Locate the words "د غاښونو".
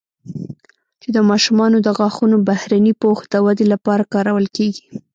1.85-2.37